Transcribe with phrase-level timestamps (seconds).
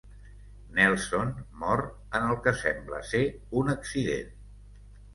[0.79, 1.29] Nelson
[1.65, 1.85] mor
[2.21, 3.25] en el que sembla ser
[3.63, 4.39] un accident.